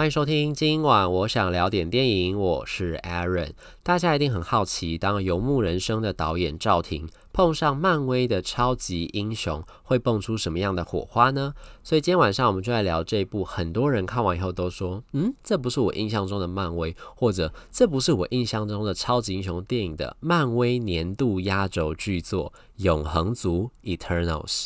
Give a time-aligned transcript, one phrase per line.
[0.00, 3.50] 欢迎收听，今晚我想聊点电影，我是 Aaron。
[3.82, 11.52] 大家一定很好奇，当游牧人生的导演赵婷碰上漫威的超级英雄，会蹦出什么样的火花呢？
[11.84, 22.50] 所以今天晚上我们就来聊这一部很多人看完以后都说，嗯，这不是我印象中的漫威，或者这不是我印象中的超级英雄电影的漫威年度压轴巨作
[22.82, 24.64] 《永恒族》（Eternals）。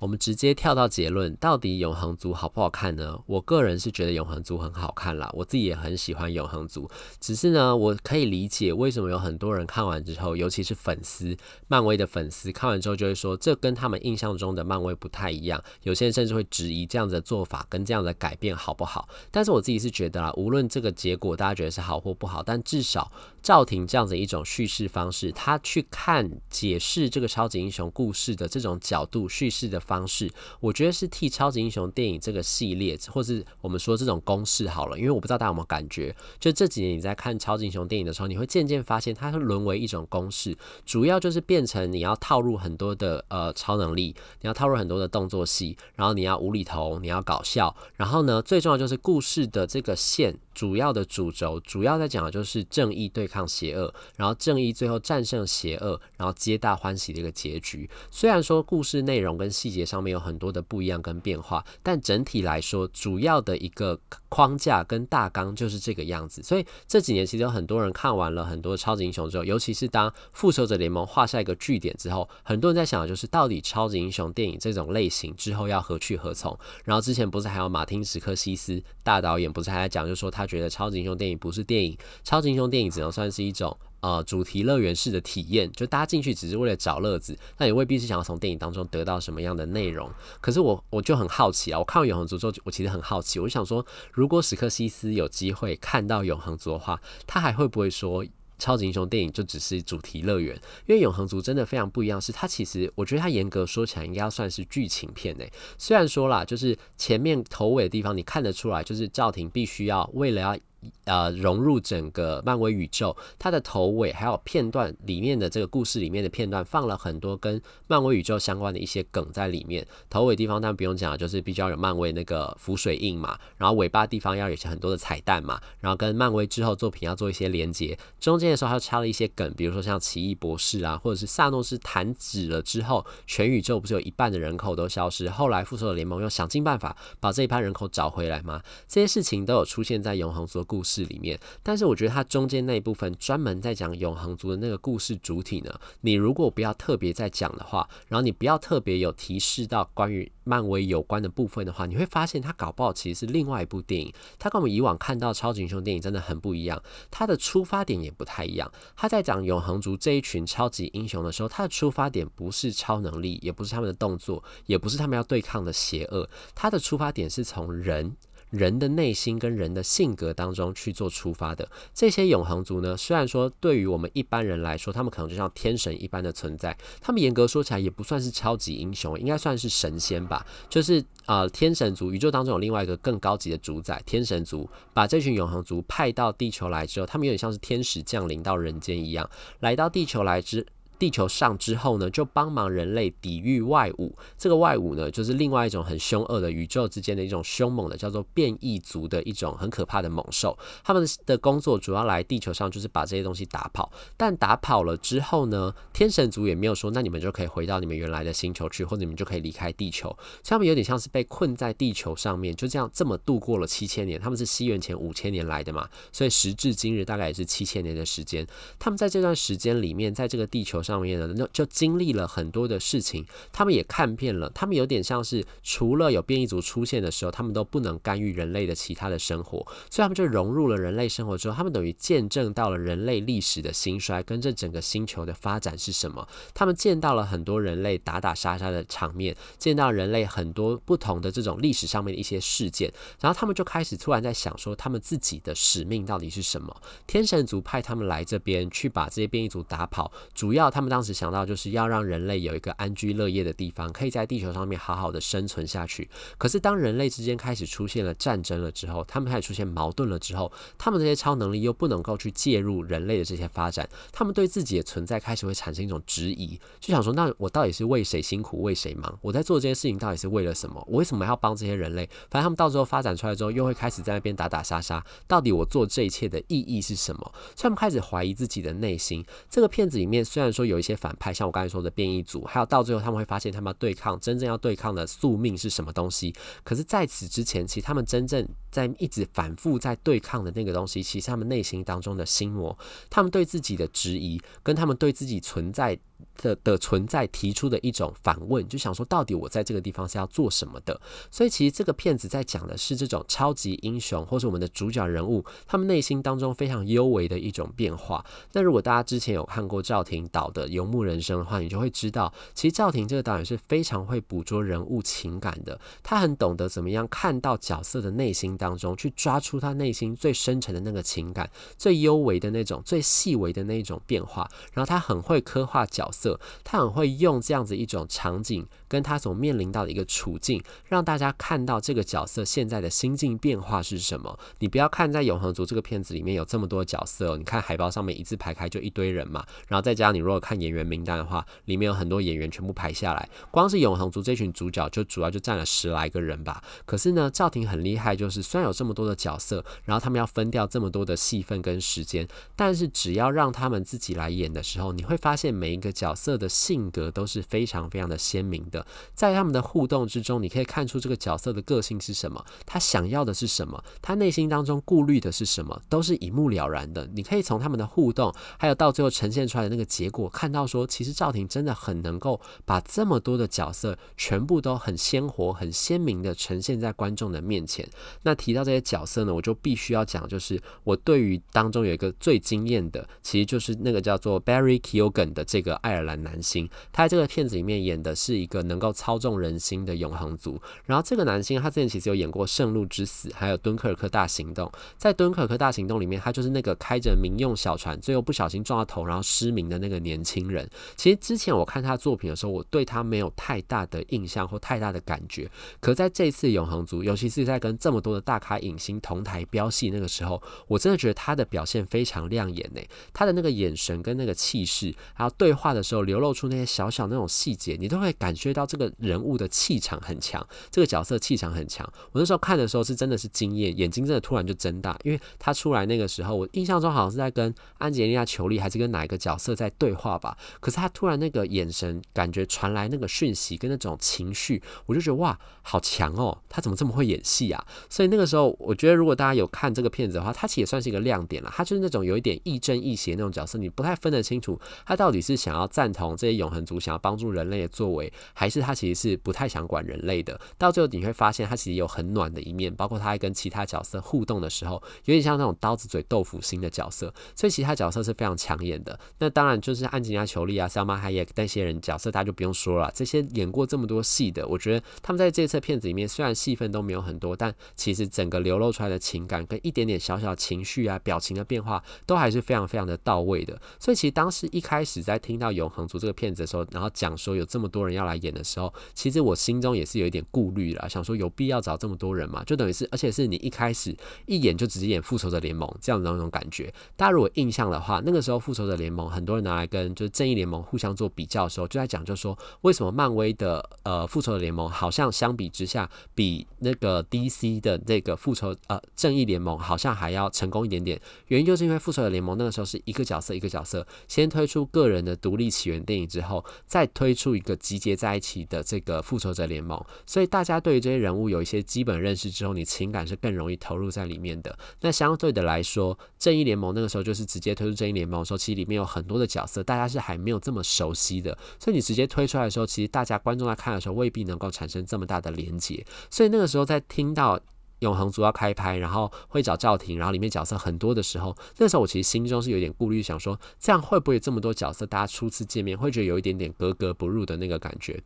[0.00, 3.20] 我们直接跳到结论，到底《永恒族》好不好看呢？
[3.26, 6.88] 我个人是觉得《永恒族》很好看啦，我自己也很喜欢《永恒族》。
[7.20, 11.36] 只是呢，我可以理解为什么有很多人看完之后，尤其是粉丝，
[11.68, 15.62] 漫威的粉丝看完之后就会说，这跟他们印象中的漫威不太一样。
[15.82, 19.06] 有些人甚至会质疑这样子的做法跟这样的改变好不好？
[19.30, 23.12] 但是我自己是觉得啦，无论这个结果大家觉得是好或不好，但至少
[23.42, 50.38] 赵婷这样子一种叙事方式，他去看解释这个超级英雄故事的这种角度叙事的方式，我觉得是替超级英雄电影这个系列，或是我们说这种公式好了，因为我不知道大家有没有感觉，就这几年你在看超级英雄电影的时候，你会渐渐发现它会沦为一种公式，主要就是变成你要套入很多的呃超能力，你要套入很多的动作戏，然后你要无厘头，你要搞笑，然后呢，最重要就是故事的这个线。
[50.54, 57.88] 主要的主轴，主要在讲的就是正义对抗邪恶，然后正义最后战胜邪恶，然后皆大欢喜的一个结局。
[58.10, 63.98] 虽然说故事内容跟细节上面有很多的不一样跟变化，但整体来说，主要的一个
[64.28, 66.42] 框架跟大纲就是这个样子。
[66.42, 76.58] 所以这几年其实有很多人看完了很多超级英雄之后，尤其是当复仇者联盟画下一个句点之后，很多人在想的就是到底超级英雄电影这种类型之后要何去何从？
[76.84, 80.39] 然后之前不是还有马丁·史克西斯大导演不是还在讲，就是说他。
[80.40, 90.10] 他觉得超级英雄电影不是电影，超级英雄电影只能算是一种呃主题乐园式的体验，就大家进去只是为了找乐子，那也未必是想要从电影当中得到什么样的内容。
[90.40, 98.24] 可是我我就很好奇啊，我看完永恒族之后，我其实很好奇，我就想说，如果史克西斯有机会看到永恒族的话，他还会不会说？
[98.60, 100.54] 超级英雄电影就只是主题乐园，
[100.86, 105.52] 因为永恒族真的非常不一样，是它其实我觉得它严格说起来应该要算是剧情片诶。
[105.76, 110.56] 虽然说啦，就是前面头尾的地方你看得出来，就是赵婷必须要为了要。
[111.04, 119.86] 呃，融入整个漫威宇宙，它的头尾还有片段里面的这个故事里面的片段，放了很多跟漫威宇宙相关的一些梗在里面。
[120.08, 123.38] 头尾地方当然不用讲，就是比较有漫威那个浮水印嘛。
[123.56, 127.98] 然后尾巴地方要有些很多的彩蛋嘛，然后跟漫威之后作品要做一些连接。
[128.18, 138.62] 中间的时候还有插了一些梗，比如说像奇异博士啊，或者是萨诺斯弹指了之后，全宇宙不是有一半的人口都消失，后来复仇者联盟又想尽办法把这一批人口找回来吗？
[138.86, 154.12] 这些事情都有出现在永恒族故事里面，但是我觉得它中间那一部分专门在讲永恒族的那个故事主体呢，你如果不要特别在讲的话，然后你不要特别有提示到关于漫威有关的部分的话，你会发现它搞不好其实是另外一部电影。
[154.38, 156.80] 它跟我们以往看到超级英雄电影真的很不一样，
[157.10, 158.70] 它的出发点也不太一样。
[158.94, 168.16] 它在讲永恒族这一群超级英雄的时候，它的出发点不是超能力，也不是他们的动作，也不是他们要对抗的邪恶，它的出发点是从人。
[168.50, 180.44] 人的内心跟人的性格当中去做出发的这些永恒族呢，虽然说对于我们一般人来说，他们可能就像天神一般的存在，他们严格说起来也不算是超级英雄，应该算是神仙吧。
[180.68, 189.30] 就是呃，天神族宇宙当中有另外一个更高级的主宰，天神族把这群永恒族派到地球来之后，他们有点像是天使降临到人间一样，
[189.60, 190.66] 来到地球来之。
[191.00, 194.12] 地球上之后呢，就帮忙人类抵御外侮。
[194.36, 200.56] 这个外侮呢，就是另外一种很凶恶的宇宙之间的一种凶猛的，叫做变异族的一种很可怕的猛兽。
[200.84, 203.90] 他们的工作主要来地球上，就是把这些东西打跑。
[204.18, 210.10] 但打跑了之后呢，天神族也没有说，那你们就可以回到你们原来的星球去，或者你们就可以离开地球。
[210.42, 214.20] 所以他们有点像是被困在地球上面，就这样这么度过了七千年。
[214.20, 218.46] 他们是西元前五千年来的嘛，所以时至今日大概也是七千年的时间。
[218.78, 220.89] 他们在这段时间里面，在这个地球上。
[220.90, 229.58] 上面的那就经历了很多的事情，他们也看遍了，他们有点像是除了有变异族出现的时候，他们都不能干预人类的其他的生活，
[229.88, 236.26] 所以他们就融入了人类生活之后，他们等于见证到了人类历史的兴衰跟这整个星球的发展是什么。
[236.52, 246.76] 他们见到了很多人类打打杀杀的场面，见到人类很多不同的这种历史上面的一些事件，然后他们就开始突然在想说，他们自己的使命到底是什么？
[247.06, 250.79] 天神族派他们来这边去把这些变异族打跑，主要他。
[250.80, 256.08] 他们当时想到就是要让人类有一个安居乐业的地方，可以在地球上面好好的生存下去。
[256.38, 269.18] 可是当人类之间开始出现了战争了之后，他们开始出现矛盾了之后，他们这些超能力又不能够去介入人类的这些发展，他们对自己的存在开始会产生一种质疑，就想说：那我到底是为谁辛苦为谁忙？
[269.20, 270.82] 我在做这些事情到底是为了什么？
[270.88, 272.08] 我为什么要帮这些人类？
[272.30, 275.04] 反正他们到时候发展出来之后，又会开始在那边打打杀杀。
[275.28, 277.20] 到底我做这一切的意义是什么？
[277.54, 279.22] 所以他们开始怀疑自己的内心。
[279.50, 286.34] 这个片子里面虽然说有一些反派，像我刚才说的变异组，还有到最后他们会发现他们要对抗真正要对抗的宿命是什么东西。
[286.64, 292.76] 可是在此之前，其实他们真正在一直反复在对抗的那个东西，其实他们内心当中的心魔，
[293.08, 295.98] 他们对自己的质疑，跟他们对自己存在
[296.36, 301.00] 的的存在提出的一种反问，就想说到底我在这个地方是要做什么的？
[301.30, 308.24] 所以其实这个片子在讲的是这种超级英雄，或是我们的主角人物，他们内心当中非常幽微的一种变化。
[308.52, 324.46] 那如果大家之前有看过赵婷导的《游牧人生》的话，你就会知道，其实赵婷这个导演是非常会捕捉人物情感的，他很懂得怎么样看到角色的内心当中，去抓出他内心最深沉的那个情感，最幽微的那种，最细微的那一种变化。
[324.74, 326.38] 然后他很会刻画角色。
[326.62, 334.38] 他很会用这样子一种场景，跟他所面临到的一个处境，让大家看到这个角色现在的心境变化是什么。
[334.58, 346.62] 你不要看在《永恒族》这个片子里面有这么多角色，你看海报上面一字排开就一堆人嘛，然后再加上你如果看演员名单的话，里面有很多演员全部排下来，光是《永恒族》这群主角就主要就占了十来个人吧。
[346.84, 352.26] 可是呢，赵婷很厉害，就是虽然有这么多的角色，然后他们要分掉这么多的戏份跟时间，
[352.56, 356.30] 但是只要让他们自己来演的时候，你会发现每一个角色。
[356.40, 367.06] 的性格都是非常非常的鲜明的，在他们的互动之中，你可以看出这个角色的个性是什么，他想要的是什么，他内心当中顾虑的是什么，都是一目了然的。
[367.12, 377.86] 你可以从他们的互动，还有到最后呈现出来的那个结果，看到说，其实赵婷真的很能够把这么多的角色全部都很鲜活、很鲜明的呈现在观众的面前。
[378.22, 390.58] 那提到这些角色呢，我就必须要讲，就是我对于当中有一个最惊艳的，其实就是那个叫做 Barry k e o g a n 的这个爱尔兰男星，他在这个片子里面演的是一个能够操纵人心的永恒族。
[390.86, 394.66] 然后这个男星他之前其实有演过《圣路之死》，还有《敦刻尔克大行动》。
[394.96, 400.66] 在《敦刻尔克大行动》里面，他就是那个开着民用小船，最后不小心撞到头，然后失明的那个年轻人。
[400.96, 405.50] 其实之前我看他作品的时候，我对他没有太大的印象或太大的感觉。
[405.80, 412.80] 可在这次永恒族，尤其是在跟这么多的大咖影星同台飙戏那个时候，我真的觉得他的表现非常亮眼呢。
[413.12, 421.84] 他的那个眼神跟那个气势，还有对话的时候流露出那些小小那种细节，你都会感觉到这个人物的气场很强，这个角色气场很强。
[422.12, 430.38] 我那时候看的时候是真的是惊艳，眼睛真的突然就睁大，因为他出来那个时候，我印象中好像是在跟安吉丽娜·裘丽还是跟哪一个角色在对话吧。
[430.60, 436.38] 可是他突然那个眼神感觉传来那个讯息跟那种情绪，我就觉得哇，好强哦！
[436.48, 437.66] 他怎么这么会演戏啊？
[437.88, 441.52] 所以那时候，我觉得如果大家有看这个片子的话，他其实也算是一个亮点了。
[441.54, 450.40] 他就是那种有一点亦正亦邪那种角色，你不太分得清楚他到底是想要赞同这些永恒族想要帮助人类的作为，还是他其实是不太想管人类的。
[450.58, 457.12] 到最后你会发现，他其实有很暖的一面，包括他在跟其他角色互动的时候，有点像那种刀子嘴豆腐心的角色。
[457.34, 458.98] 所以其他角色是非常抢眼的。
[459.18, 462.90] 那当然就是安吉丽娜·裘丽啊、萨玛海耶那些人角色，大家就不用说了。
[462.94, 473.58] 这些演过这么多戏的，我觉得他们在这次片子里面虽然戏份都没有很多，但其实整个流露出来的情感跟一点点小小情绪啊、表情的变化，都还是非常非常的到位的。
[473.78, 482.42] 所以其实当时一开始在听到《永恒族》这个片子的时候，然后讲说有这么多人要来演的时候，其实我心中也是有一点顾虑了，想说有必要找这么多人嘛？
[482.44, 483.96] 就等于是，而且是你一开始
[484.26, 486.72] 一演就直接演复仇者联盟这样的那种感觉。
[486.96, 501.00] 大家如果印象的话，那个时候复仇者联盟很多人拿来跟就是正义联盟互相做比较的时候，就在讲，就说为什么漫威的呃复仇者联盟好像相比之下比那个 DC 的这个复仇呃正义联盟好像还要成功一点点。
[501.26, 506.44] 原因就是因为复仇者联盟那个时候是一个角色一个角色先推出个人的独立起源电影之后。
[506.66, 514.56] 再推出一个集结在一起的这个复仇者联盟，所以大家对于这些人物有一些基本认识之后，你情感是更容易投入在里面的。
[514.82, 525.84] 那相对的来说，正义联盟那个时候就是直接推出正义联盟的时候，其实里面有很多的角色，大家是还没有这么熟悉的，所以你直接推出来的时候，其实大家观众在看的时候未必能够产生这么大的连结。
[526.10, 527.40] 所以那个时候在听到。
[527.80, 538.00] 永恒族要开拍，然后会找赵婷，然后里面角色很多的时候，那时候我其实心中是有点顾虑，想说这样会不会这么多角色，大家初次见面会觉得有一点点格格不入的那个感觉。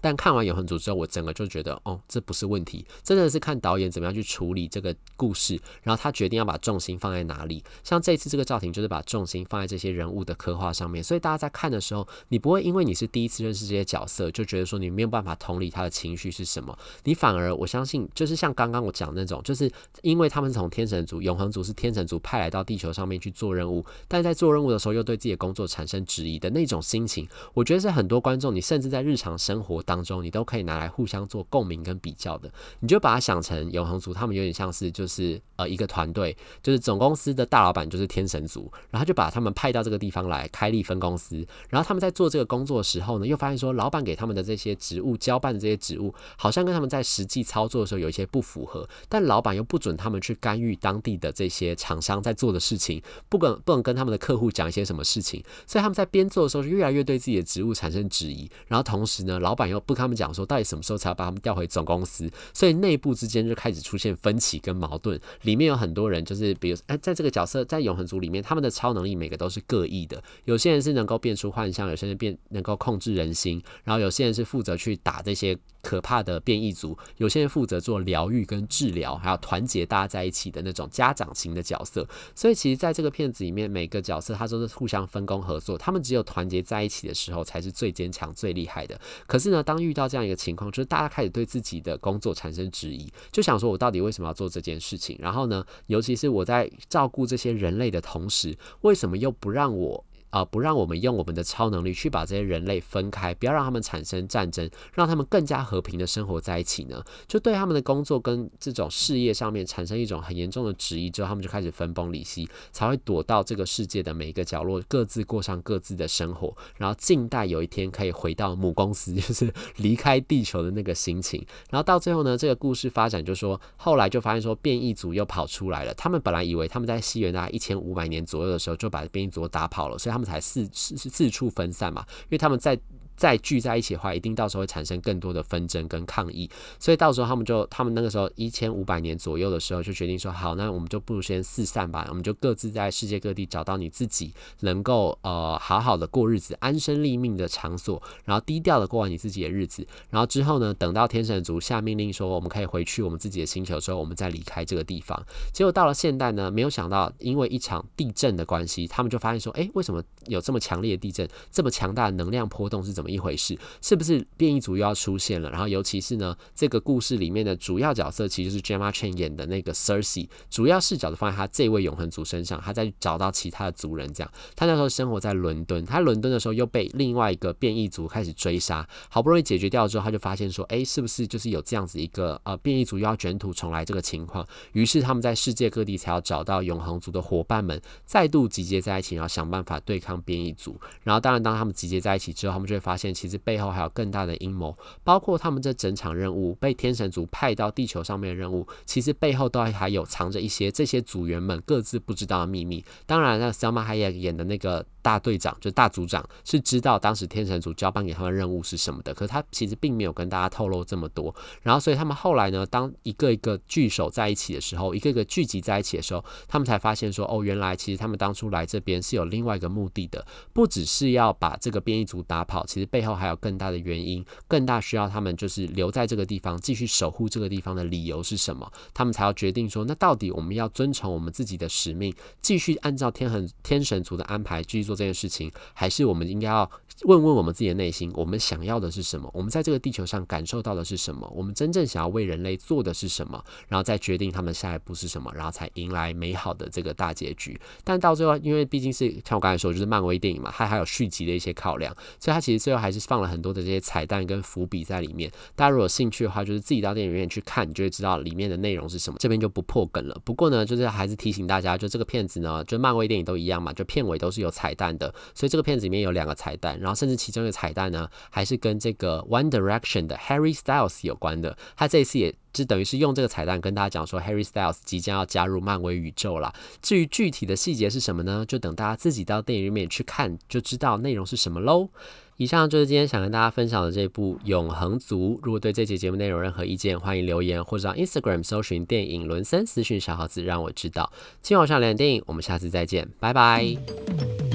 [0.00, 7.62] 但看完《永恒族》之后，我整个就觉得，哦，这不是问题，真的是看导演怎么样去处理这个故事，然后他决定要把重心放在哪里。
[7.82, 16.76] 像这次这个赵婷就是把重心放在这些人物的刻画上面，所以大家在看的时候，你不会因为你是第一次认识这些角色，就觉得说你没有办法同理他的情绪是什么。
[17.04, 19.70] 你反而我相信，就是像刚刚我讲那种，就是
[20.02, 32.52] 因为他们是从天神族、永恒族是天神族派来到地球上面去做任务，但在做任务的时候又对自己的工作产生质疑的那种心情，我觉得是很多观众，你甚至在日常生活当中，你都可以拿来互相做共鸣跟比较的。
[32.80, 82.06] 你就把它想成永恒族，他们有点像是就是呃一个团队，就是总公司的大老板就是天神族，然后就把他们派到这个地方来开立分公司，然后他们在做这个工作的时候呢，又发现说老板给他们的这些职务交办的这些职务，好像跟他们在实际操作的时候有一些不符合，但老板又不准他们去干预当地的这些厂商在做的事情，不跟不能跟他们的客户讲一些什么事情，所以他们在边做的时候就越来越对自己的职务产生质疑，然后同时呢，老板又不跟他们讲说到底什么时候才要把他们调回总公司，所以内部之间就开始出现分歧跟矛盾，里面有很多人就是比如哎，在这个角色在永恒族里面，他们的超能力每个都是各异的，有些人是能够变出幻象，有些人变能够控制人心，然后有些人是负责去打这些可怕的变异族，有些人负责做疗愈跟治疗，还有团结大家在一起的那种家长型的角色。
[82.34, 89.00] 所以其实在这个片子里面，每个角色他都是互相分工合作，他们只有团结在一起的时候才是最坚强、最厉害的。
[89.26, 95.16] 可是呢，当遇到这样一个情况，就是大家开始对自己的工作产生质疑，就想说我到底为什么要做这件事情？
[95.20, 100.04] 然后呢，尤其是我在照顾这些人类的同时，为什么又不让我？
[100.30, 107.02] 啊、不让我们用我们的超能力去把这些人类分开，不要让他们产生战争，让他们更加和平的生活在一起呢？
[107.26, 121.44] 就对他们的工作跟这种事业上面产生一种很严重的质疑之后，他们就开始分崩离析，才会躲到这个世界的每一个角落，各自过上各自的生活，然后静待有一天可以回到母公司， 就是离开地球的那个心情。
[121.70, 130.20] 然后到最后呢，这个故事发展就说，后来就发现说变异族又跑出来了，他们本来以为他们在西元大概一千五百年左右的时候就把变异族打跑了，所以他。
[130.20, 132.76] 们才四四四处分散嘛，因为他们在。
[133.18, 136.48] 再聚在一起的话，一定到时候会产生更多的纷争跟抗议，
[136.78, 155.20] 所以到时候他们就，他们那个时候一千五百年左右的时候，就决定说，好，那我们就不如先四散吧，我们就各自在世界各地找到你自己能够呃好好的过日子、安身立命的场所，然后低调的过完你自己的日子，然后之后呢，等到天神族下命令说我们可以回去我们自己的星球之后，我们再离开这个地方。
[155.52, 163.58] 结果到了现代呢，没有想到因为一场地震的关系，他们就发现说，哎，为什么有这么强烈的地震，这么强大的能量波动是怎么一回事？
[163.80, 165.50] 是不是变异族又要出现了？
[165.50, 174.12] 然后尤其是呢，这个故事里面的主要角色其实是 Gemma Chan 演的那个 Cersei，主要视角都放在他这位永恒族身上，他在找到其他的族人。
[174.12, 184.46] 这样，他那时候生活在伦敦，他伦敦的时候又被另外一个变异族开始追杀，好不容易解决掉之后，他就发现说，哎，是不是就是有这样子一个呃变异族又要卷土重来这个情况？
[184.72, 190.78] 于是他们在世界各地才要找到永恒族的伙伴们，再度集结在一起，然后想办法对抗变异族。
[191.02, 193.68] 然后当然，当他们集结在一起之后，他们就会发现其实背后。
[193.68, 194.74] 还有更大的阴谋，
[195.04, 202.82] 包括他们这整场任务被天神族派到地球上面的任务，其实背后都还有藏着一些这些组员们各自不知道的秘密。
[203.04, 204.84] 当然，那小马海也演的那个。
[205.08, 211.34] 大队长就大组长是知道当时天神族交办给他们任务是什么的，可是他其实并没有跟大家透露这么多。
[211.62, 228.70] 然后，所以他们后来呢，当一个一个聚首在一起的时候，一个个聚集在一起的时候，他们才发现说，哦，原来其实他们当初来这边是有另外一个目的的，不只是要把这个变异族打跑，其实背后还有更大的原因，更大需要他们就是留在这个地方继续守护这个地方的理由是什么？
[228.92, 236.68] 他们才要决定说，那到底我们要遵从我们自己的使命，继续按照天恒天神族的安排继续做这件事情，还是我们应该要
[237.04, 239.30] 问问我们自己的内心，我们想要的是什么？
[239.32, 241.30] 我们在这个地球上感受到的是什么？
[241.34, 243.42] 我们真正想要为人类做的是什么？
[243.68, 247.58] 然后再决定他们下一步是什么，然后才迎来美好的这个大结局。
[247.84, 255.30] 但到最后，因为毕竟是像我刚才说，就是漫威电影嘛，它还有续集的一些考量，所以它其实最后还是放了很多的这些彩蛋跟伏笔在里面。
[255.54, 259.18] 大家如果有兴趣的话，就是自己到电影院去看，你就会知道里面的内容是什么。
[259.20, 260.20] 这边就不破梗了。
[260.24, 265.14] 不过呢，就是还是提醒大家，就这个片子呢，就漫威电影都一样嘛，就片尾都是有彩蛋的。
[265.34, 271.54] 所以这个片子里面有两个彩蛋，然后甚至其中一个彩蛋呢，还是跟这个 One Direction 的 Harry Styles 有关的。
[271.76, 276.54] 他这一次也就等于是用这个彩蛋跟大家讲说，Harry Styles 即将要加入漫威宇宙了。
[276.80, 278.42] 至于具体的细节是什么呢？
[278.48, 281.90] 就等大家自己到电影里面去看，就知道内容是什么喽。
[282.38, 285.34] 以上就是今天想跟大家分享的这部《永恒族》。
[285.42, 291.12] 如果对这期节目内容任何意见，欢迎留言或者到 Instagram 搜寻电影伦森私讯小盒子，让我知道。
[291.42, 294.47] 今晚上聊电影，我们下次再见，拜拜。